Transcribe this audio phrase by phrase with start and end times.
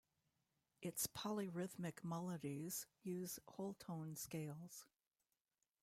[0.81, 4.87] Its polyrhythmic melodies use whole tone scales.